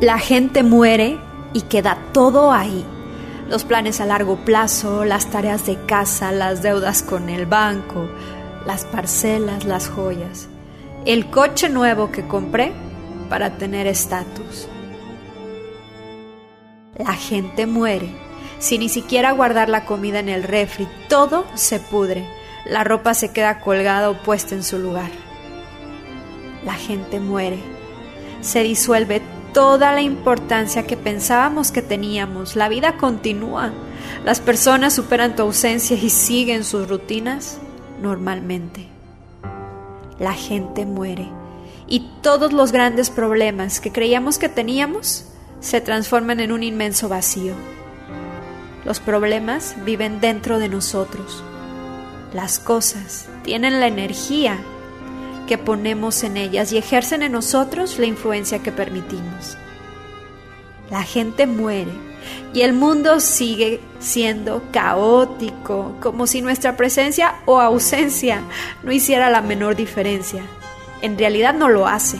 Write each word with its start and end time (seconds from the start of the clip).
La 0.00 0.18
gente 0.18 0.62
muere 0.62 1.18
y 1.52 1.62
queda 1.62 1.98
todo 2.12 2.52
ahí. 2.52 2.84
Los 3.48 3.64
planes 3.64 4.00
a 4.00 4.06
largo 4.06 4.36
plazo, 4.44 5.04
las 5.04 5.30
tareas 5.30 5.66
de 5.66 5.76
casa, 5.86 6.32
las 6.32 6.62
deudas 6.62 7.02
con 7.02 7.28
el 7.28 7.46
banco, 7.46 8.08
las 8.66 8.84
parcelas, 8.84 9.64
las 9.64 9.88
joyas, 9.88 10.48
el 11.04 11.30
coche 11.30 11.68
nuevo 11.68 12.10
que 12.10 12.26
compré 12.26 12.72
para 13.28 13.56
tener 13.56 13.86
estatus. 13.86 14.68
La 16.96 17.12
gente 17.14 17.66
muere 17.66 18.24
sin 18.64 18.80
ni 18.80 18.88
siquiera 18.88 19.32
guardar 19.32 19.68
la 19.68 19.84
comida 19.84 20.20
en 20.20 20.30
el 20.30 20.42
refri, 20.42 20.88
todo 21.08 21.44
se 21.54 21.80
pudre, 21.80 22.26
la 22.64 22.82
ropa 22.82 23.12
se 23.12 23.30
queda 23.30 23.60
colgada 23.60 24.08
o 24.08 24.22
puesta 24.22 24.54
en 24.54 24.62
su 24.62 24.78
lugar. 24.78 25.10
La 26.64 26.72
gente 26.72 27.20
muere, 27.20 27.58
se 28.40 28.62
disuelve 28.62 29.20
toda 29.54 29.92
la 29.92 30.02
importancia 30.02 30.82
que 30.82 30.98
pensábamos 30.98 31.70
que 31.70 31.80
teníamos, 31.80 32.56
la 32.56 32.68
vida 32.68 32.98
continúa, 32.98 33.72
las 34.24 34.40
personas 34.40 34.92
superan 34.92 35.36
tu 35.36 35.42
ausencia 35.42 35.96
y 35.96 36.10
siguen 36.10 36.64
sus 36.64 36.88
rutinas 36.88 37.58
normalmente. 38.02 38.88
La 40.18 40.32
gente 40.34 40.84
muere 40.84 41.28
y 41.86 42.10
todos 42.20 42.52
los 42.52 42.72
grandes 42.72 43.10
problemas 43.10 43.80
que 43.80 43.92
creíamos 43.92 44.38
que 44.38 44.48
teníamos 44.48 45.26
se 45.60 45.80
transforman 45.80 46.40
en 46.40 46.50
un 46.50 46.62
inmenso 46.62 47.08
vacío. 47.08 47.54
Los 48.84 48.98
problemas 48.98 49.76
viven 49.84 50.20
dentro 50.20 50.58
de 50.58 50.68
nosotros. 50.68 51.44
Las 52.34 52.58
cosas 52.58 53.28
tienen 53.44 53.78
la 53.78 53.86
energía 53.86 54.58
que 55.46 55.58
ponemos 55.58 56.22
en 56.24 56.36
ellas 56.36 56.72
y 56.72 56.78
ejercen 56.78 57.22
en 57.22 57.32
nosotros 57.32 57.98
la 57.98 58.06
influencia 58.06 58.60
que 58.60 58.72
permitimos. 58.72 59.56
La 60.90 61.02
gente 61.02 61.46
muere 61.46 61.92
y 62.52 62.62
el 62.62 62.72
mundo 62.72 63.20
sigue 63.20 63.80
siendo 63.98 64.62
caótico, 64.72 65.96
como 66.00 66.26
si 66.26 66.40
nuestra 66.40 66.76
presencia 66.76 67.36
o 67.46 67.60
ausencia 67.60 68.42
no 68.82 68.92
hiciera 68.92 69.30
la 69.30 69.40
menor 69.40 69.76
diferencia. 69.76 70.42
En 71.02 71.18
realidad 71.18 71.54
no 71.54 71.68
lo 71.68 71.86
hace. 71.86 72.18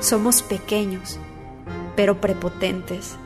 Somos 0.00 0.42
pequeños, 0.42 1.18
pero 1.96 2.20
prepotentes. 2.20 3.16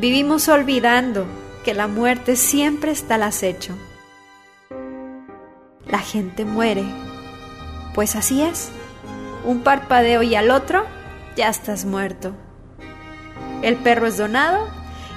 Vivimos 0.00 0.48
olvidando 0.48 1.26
que 1.64 1.74
la 1.74 1.86
muerte 1.86 2.36
siempre 2.36 2.90
está 2.90 3.14
al 3.14 3.22
acecho. 3.22 3.74
La 5.86 5.98
gente 5.98 6.44
muere, 6.44 6.84
pues 7.94 8.16
así 8.16 8.42
es. 8.42 8.70
Un 9.44 9.60
parpadeo 9.60 10.22
y 10.22 10.34
al 10.34 10.50
otro 10.50 10.84
ya 11.36 11.48
estás 11.48 11.84
muerto. 11.84 12.32
El 13.62 13.76
perro 13.76 14.06
es 14.06 14.16
donado 14.16 14.68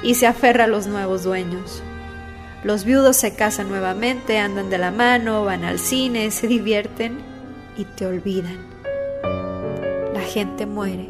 y 0.01 0.15
se 0.15 0.27
aferra 0.27 0.65
a 0.65 0.67
los 0.67 0.87
nuevos 0.87 1.23
dueños. 1.23 1.83
Los 2.63 2.85
viudos 2.85 3.17
se 3.17 3.35
casan 3.35 3.69
nuevamente, 3.69 4.39
andan 4.39 4.69
de 4.69 4.77
la 4.77 4.91
mano, 4.91 5.43
van 5.43 5.65
al 5.65 5.79
cine, 5.79 6.31
se 6.31 6.47
divierten 6.47 7.19
y 7.77 7.85
te 7.85 8.05
olvidan. 8.05 8.57
La 10.13 10.21
gente 10.21 10.65
muere 10.65 11.09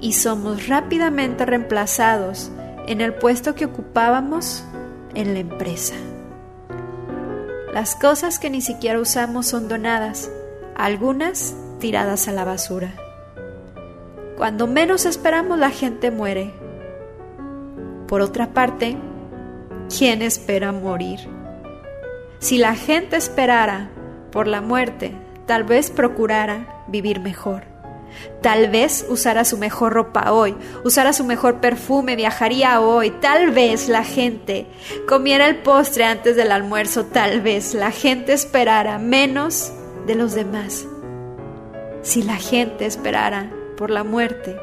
y 0.00 0.12
somos 0.12 0.68
rápidamente 0.68 1.46
reemplazados 1.46 2.50
en 2.86 3.00
el 3.00 3.14
puesto 3.14 3.54
que 3.54 3.64
ocupábamos 3.64 4.64
en 5.14 5.34
la 5.34 5.40
empresa. 5.40 5.94
Las 7.72 7.94
cosas 7.94 8.38
que 8.38 8.50
ni 8.50 8.60
siquiera 8.60 9.00
usamos 9.00 9.46
son 9.46 9.68
donadas, 9.68 10.30
algunas 10.78 11.56
tiradas 11.80 12.28
a 12.28 12.32
la 12.32 12.44
basura. 12.44 12.94
Cuando 14.36 14.68
menos 14.68 15.04
esperamos 15.06 15.58
la 15.58 15.70
gente 15.70 16.12
muere. 16.12 16.52
Por 18.06 18.20
otra 18.20 18.54
parte, 18.54 18.96
¿quién 19.94 20.22
espera 20.22 20.70
morir? 20.70 21.18
Si 22.38 22.58
la 22.58 22.76
gente 22.76 23.16
esperara 23.16 23.90
por 24.30 24.46
la 24.46 24.60
muerte, 24.60 25.12
tal 25.46 25.64
vez 25.64 25.90
procurara 25.90 26.84
vivir 26.86 27.18
mejor. 27.18 27.64
Tal 28.40 28.68
vez 28.70 29.04
usara 29.08 29.44
su 29.44 29.58
mejor 29.58 29.92
ropa 29.92 30.32
hoy, 30.32 30.54
usara 30.84 31.12
su 31.12 31.24
mejor 31.24 31.60
perfume, 31.60 32.14
viajaría 32.14 32.80
hoy. 32.80 33.10
Tal 33.10 33.50
vez 33.50 33.88
la 33.88 34.04
gente 34.04 34.66
comiera 35.08 35.48
el 35.48 35.56
postre 35.56 36.04
antes 36.04 36.36
del 36.36 36.52
almuerzo. 36.52 37.04
Tal 37.06 37.40
vez 37.40 37.74
la 37.74 37.90
gente 37.90 38.32
esperara 38.32 38.98
menos 38.98 39.72
de 40.08 40.16
los 40.16 40.34
demás. 40.34 40.88
Si 42.02 42.22
la 42.22 42.36
gente 42.36 42.86
esperara 42.86 43.50
por 43.76 43.90
la 43.90 44.02
muerte, 44.02 44.56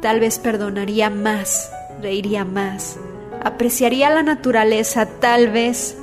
tal 0.00 0.18
vez 0.18 0.38
perdonaría 0.38 1.10
más, 1.10 1.70
reiría 2.00 2.44
más, 2.44 2.98
apreciaría 3.44 4.10
la 4.10 4.22
naturaleza, 4.22 5.06
tal 5.20 5.50
vez 5.50 5.98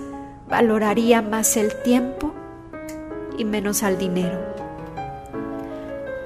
valoraría 0.48 1.22
más 1.24 1.58
el 1.58 1.74
tiempo 1.82 2.32
y 3.38 3.44
menos 3.44 3.82
al 3.82 3.98
dinero. 3.98 4.40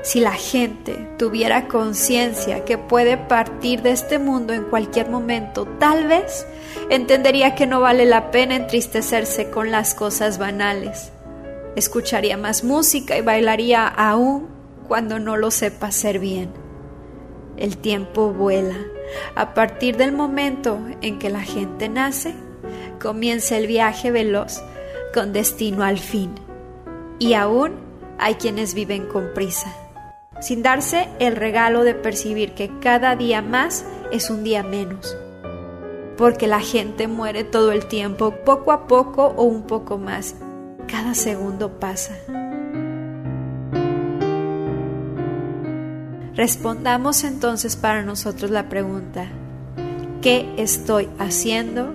Si 0.01 0.19
la 0.19 0.33
gente 0.33 1.07
tuviera 1.17 1.67
conciencia 1.67 2.65
que 2.65 2.77
puede 2.77 3.17
partir 3.17 3.81
de 3.81 3.91
este 3.91 4.19
mundo 4.19 4.53
en 4.53 4.63
cualquier 4.63 5.09
momento, 5.09 5.65
tal 5.79 6.07
vez 6.07 6.45
entendería 6.89 7.55
que 7.55 7.67
no 7.67 7.79
vale 7.79 8.05
la 8.05 8.31
pena 8.31 8.55
entristecerse 8.55 9.49
con 9.49 9.71
las 9.71 9.95
cosas 9.95 10.37
banales. 10.37 11.11
Escucharía 11.75 12.37
más 12.37 12.63
música 12.63 13.17
y 13.17 13.21
bailaría 13.21 13.87
aún 13.87 14.47
cuando 14.87 15.19
no 15.19 15.37
lo 15.37 15.51
sepa 15.51 15.87
hacer 15.87 16.19
bien. 16.19 16.49
El 17.57 17.77
tiempo 17.77 18.31
vuela. 18.31 18.77
A 19.35 19.53
partir 19.53 19.97
del 19.97 20.11
momento 20.11 20.79
en 21.01 21.19
que 21.19 21.29
la 21.29 21.41
gente 21.41 21.89
nace, 21.89 22.33
comienza 23.01 23.57
el 23.57 23.67
viaje 23.67 24.11
veloz 24.11 24.61
con 25.13 25.33
destino 25.33 25.83
al 25.83 25.99
fin. 25.99 26.31
Y 27.19 27.33
aún 27.33 27.75
hay 28.19 28.35
quienes 28.35 28.73
viven 28.73 29.05
con 29.07 29.33
prisa 29.33 29.73
sin 30.39 30.61
darse 30.61 31.07
el 31.19 31.35
regalo 31.35 31.83
de 31.83 31.95
percibir 31.95 32.53
que 32.53 32.71
cada 32.79 33.15
día 33.15 33.41
más 33.41 33.85
es 34.11 34.29
un 34.29 34.43
día 34.43 34.63
menos. 34.63 35.17
Porque 36.17 36.47
la 36.47 36.59
gente 36.59 37.07
muere 37.07 37.43
todo 37.43 37.71
el 37.71 37.85
tiempo, 37.85 38.31
poco 38.45 38.71
a 38.71 38.87
poco 38.87 39.33
o 39.35 39.43
un 39.43 39.63
poco 39.63 39.97
más. 39.97 40.35
Cada 40.87 41.13
segundo 41.13 41.79
pasa. 41.79 42.15
Respondamos 46.35 47.23
entonces 47.23 47.75
para 47.75 48.03
nosotros 48.03 48.51
la 48.51 48.69
pregunta, 48.69 49.27
¿qué 50.21 50.53
estoy 50.57 51.09
haciendo 51.17 51.93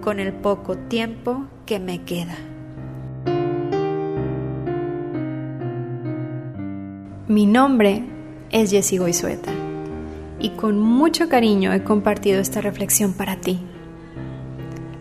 con 0.00 0.18
el 0.18 0.32
poco 0.32 0.76
tiempo 0.76 1.44
que 1.66 1.78
me 1.78 2.02
queda? 2.02 2.36
Mi 7.28 7.46
nombre 7.46 8.04
es 8.50 8.70
Jessie 8.70 8.98
Goizueta 8.98 9.52
y 10.40 10.50
con 10.50 10.80
mucho 10.80 11.28
cariño 11.28 11.72
he 11.72 11.84
compartido 11.84 12.40
esta 12.40 12.60
reflexión 12.60 13.12
para 13.12 13.36
ti. 13.36 13.60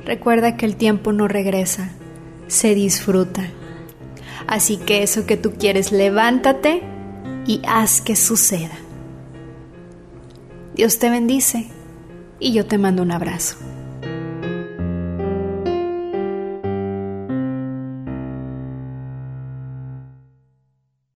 Recuerda 0.06 0.58
que 0.58 0.66
el 0.66 0.76
tiempo 0.76 1.14
no 1.14 1.28
regresa, 1.28 1.92
se 2.52 2.76
disfruta. 2.76 3.48
Así 4.46 4.76
que 4.76 5.04
eso 5.04 5.26
que 5.26 5.38
tú 5.38 5.54
quieres, 5.58 5.94
levántate 5.94 6.84
y 7.48 7.62
haz 7.66 8.02
que 8.02 8.18
suceda. 8.18 8.78
Dios 10.76 11.00
te 11.00 11.10
bendice 11.10 11.68
y 12.40 12.52
yo 12.52 12.66
te 12.66 12.78
mando 12.78 13.04
un 13.04 13.12
abrazo. 13.12 13.56